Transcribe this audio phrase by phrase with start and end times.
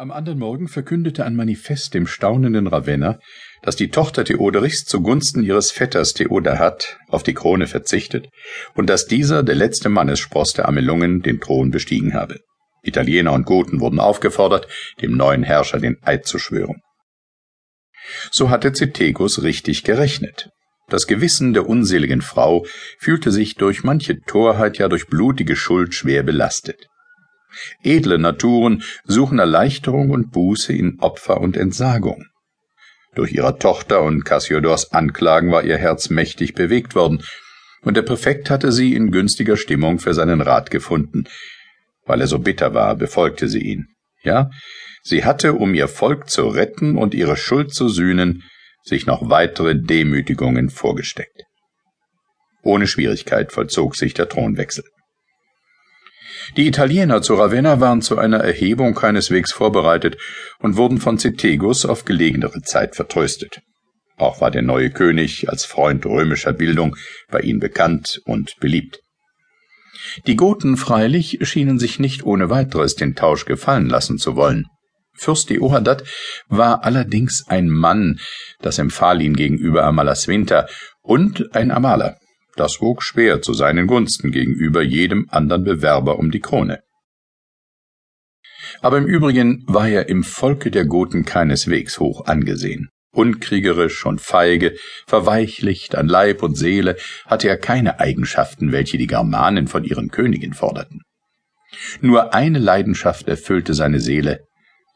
[0.00, 3.18] Am anderen Morgen verkündete ein Manifest dem staunenden Ravenna,
[3.60, 8.30] dass die Tochter Theoderichs zugunsten ihres Vetters Theodahat auf die Krone verzichtet
[8.74, 12.40] und dass dieser, der letzte Mannesspross der Amelungen, den Thron bestiegen habe.
[12.82, 14.68] Italiener und Goten wurden aufgefordert,
[15.02, 16.80] dem neuen Herrscher den Eid zu schwören.
[18.30, 20.48] So hatte Cethegus richtig gerechnet.
[20.88, 22.64] Das Gewissen der unseligen Frau
[22.98, 26.86] fühlte sich durch manche Torheit, ja durch blutige Schuld schwer belastet.
[27.82, 32.26] Edle Naturen suchen Erleichterung und Buße in Opfer und Entsagung.
[33.14, 37.22] Durch ihrer Tochter und Cassiodors Anklagen war ihr Herz mächtig bewegt worden,
[37.82, 41.24] und der Präfekt hatte sie in günstiger Stimmung für seinen Rat gefunden.
[42.04, 43.88] Weil er so bitter war, befolgte sie ihn.
[44.22, 44.50] Ja,
[45.02, 48.44] sie hatte, um ihr Volk zu retten und ihre Schuld zu sühnen,
[48.84, 51.44] sich noch weitere Demütigungen vorgesteckt.
[52.62, 54.84] Ohne Schwierigkeit vollzog sich der Thronwechsel.
[56.56, 60.16] Die Italiener zu Ravenna waren zu einer Erhebung keineswegs vorbereitet
[60.58, 63.60] und wurden von Cethegus auf gelegenere Zeit vertröstet.
[64.16, 66.96] Auch war der neue König als Freund römischer Bildung
[67.30, 69.00] bei ihnen bekannt und beliebt.
[70.26, 74.66] Die Goten freilich schienen sich nicht ohne weiteres den Tausch gefallen lassen zu wollen.
[75.14, 76.04] Fürst Deohadat
[76.48, 78.18] war allerdings ein Mann,
[78.60, 80.68] das empfahl ihn gegenüber Amalaswinter,
[81.02, 82.16] und ein Amaler,
[82.56, 86.82] das wog schwer zu seinen Gunsten gegenüber jedem anderen Bewerber um die Krone.
[88.80, 92.88] Aber im Übrigen war er im Volke der Goten keineswegs hoch angesehen.
[93.12, 99.66] Unkriegerisch und feige, verweichlicht an Leib und Seele, hatte er keine Eigenschaften, welche die Germanen
[99.66, 101.02] von ihren Königen forderten.
[102.00, 104.40] Nur eine Leidenschaft erfüllte seine Seele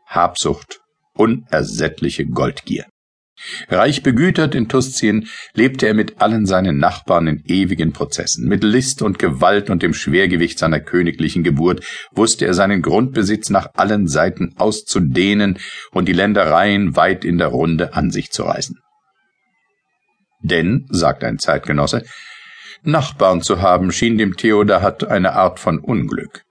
[0.07, 0.81] Habsucht,
[1.15, 2.87] unersättliche Goldgier.
[3.69, 8.49] Reich begütert in Tuscien lebte er mit allen seinen Nachbarn in ewigen Prozessen.
[8.49, 13.69] Mit List und Gewalt und dem Schwergewicht seiner königlichen Geburt wusste er seinen Grundbesitz nach
[13.75, 15.59] allen Seiten auszudehnen
[15.93, 18.79] und die Ländereien weit in der Runde an sich zu reißen.
[20.43, 22.05] Denn, sagt ein Zeitgenosse,
[22.83, 26.42] Nachbarn zu haben schien dem Theodahat eine Art von Unglück.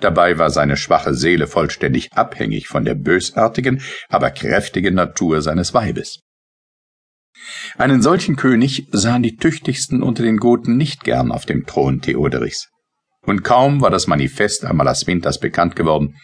[0.00, 6.20] Dabei war seine schwache Seele vollständig abhängig von der bösartigen, aber kräftigen Natur seines Weibes.
[7.76, 12.68] Einen solchen König sahen die tüchtigsten unter den Goten nicht gern auf dem Thron Theoderichs.
[13.22, 16.16] Und kaum war das Manifest Amalaswinters bekannt geworden,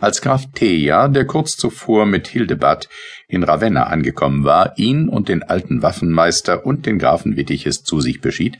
[0.00, 2.88] als Graf Theia, der kurz zuvor mit Hildebad
[3.28, 8.20] in Ravenna angekommen war, ihn und den alten Waffenmeister und den Grafen Wittiches zu sich
[8.20, 8.58] beschied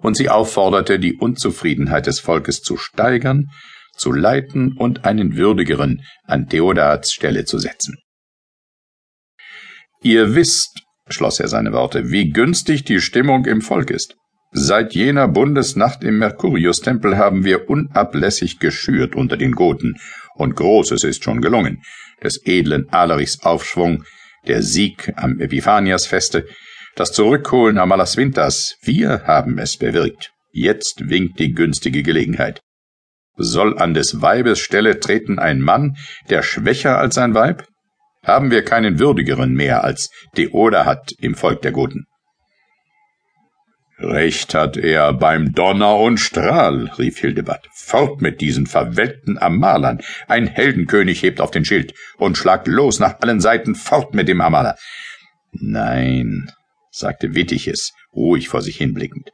[0.00, 3.46] und sie aufforderte, die Unzufriedenheit des Volkes zu steigern
[3.96, 7.96] zu leiten und einen würdigeren an Theodats Stelle zu setzen.
[10.02, 14.16] Ihr wisst, schloss er seine Worte, wie günstig die Stimmung im Volk ist.
[14.52, 19.96] Seit jener Bundesnacht im Mercuriustempel haben wir unablässig geschürt unter den Goten,
[20.34, 21.82] und Großes ist schon gelungen.
[22.22, 24.04] Des edlen Alerichs Aufschwung,
[24.46, 26.46] der Sieg am Epiphaniasfeste,
[26.96, 30.32] das Zurückholen Amalas Winters, wir haben es bewirkt.
[30.50, 32.62] Jetzt winkt die günstige Gelegenheit.
[33.36, 35.96] Soll an des Weibes Stelle treten ein Mann,
[36.30, 37.66] der schwächer als sein Weib?
[38.24, 42.06] Haben wir keinen würdigeren mehr als Deoda hat im Volk der Goten.
[43.98, 47.68] Recht hat er beim Donner und Strahl, rief Hildebad.
[47.74, 50.00] Fort mit diesen verwelkten Amalern.
[50.28, 54.40] Ein Heldenkönig hebt auf den Schild und schlagt los nach allen Seiten fort mit dem
[54.40, 54.76] Amaler.
[55.52, 56.50] Nein,
[56.96, 59.30] sagte Wittiches, ruhig vor sich hinblickend.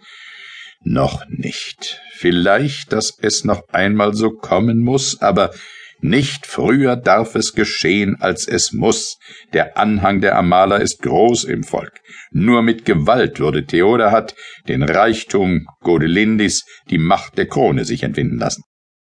[0.84, 2.00] Noch nicht.
[2.14, 5.52] Vielleicht, dass es noch einmal so kommen muss, aber
[6.00, 9.18] nicht früher darf es geschehen, als es muss.
[9.52, 11.92] Der Anhang der Amala ist groß im Volk.
[12.32, 14.34] Nur mit Gewalt würde Theodahat
[14.66, 18.64] den Reichtum Godelindis, die Macht der Krone sich entwinden lassen.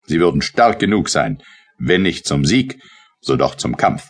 [0.05, 1.43] Sie würden stark genug sein,
[1.79, 2.81] wenn nicht zum Sieg,
[3.21, 4.07] so doch zum Kampf.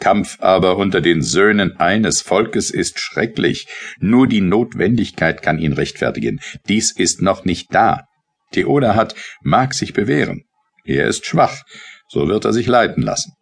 [0.00, 3.66] Kampf aber unter den Söhnen eines Volkes ist schrecklich,
[3.98, 6.40] nur die Notwendigkeit kann ihn rechtfertigen.
[6.68, 8.04] Dies ist noch nicht da.
[8.52, 10.44] Theodahat mag sich bewähren.
[10.84, 11.62] Er ist schwach,
[12.08, 13.32] so wird er sich leiten lassen.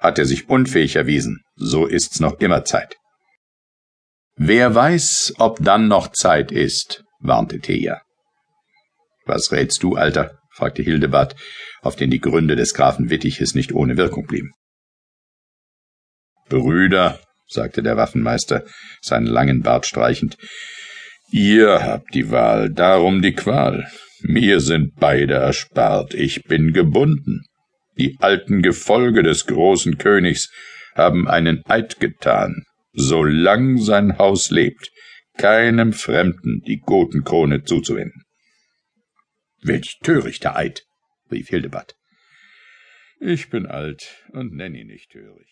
[0.00, 2.96] Hat er sich unfähig erwiesen, so ist's noch immer Zeit.
[4.36, 8.00] Wer weiß, ob dann noch Zeit ist, warnte Theia.
[9.26, 10.38] Was rätst du, Alter?
[10.52, 11.36] fragte Hildebad,
[11.82, 14.52] auf den die Gründe des Grafen Wittiches nicht ohne Wirkung blieben.
[16.50, 18.64] Brüder, sagte der Waffenmeister,
[19.00, 20.36] seinen langen Bart streichend,
[21.32, 23.88] ihr habt die Wahl, darum die Qual.
[24.22, 27.44] Mir sind beide erspart, ich bin gebunden.
[27.96, 30.50] Die alten Gefolge des großen Königs
[30.94, 34.90] haben einen Eid getan, solang sein Haus lebt,
[35.38, 38.22] keinem Fremden die Gotenkrone zuzuwenden.
[39.62, 40.82] Welch törichter Eid,
[41.30, 41.94] rief Hildebad.
[43.20, 45.50] Ich bin alt und nenn ihn nicht töricht.